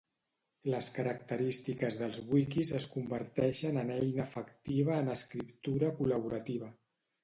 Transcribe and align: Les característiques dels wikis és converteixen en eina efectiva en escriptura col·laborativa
Les 0.73 0.87
característiques 0.95 1.99
dels 1.99 2.17
wikis 2.33 2.73
és 2.81 2.89
converteixen 2.95 3.81
en 3.85 3.95
eina 4.01 4.27
efectiva 4.27 5.01
en 5.05 5.17
escriptura 5.21 5.97
col·laborativa 6.03 6.77